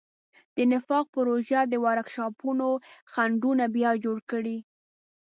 [0.55, 2.67] د نفاق پروژو د ورکشاپونو
[3.11, 4.57] خنډونه بیا جوړ کړي.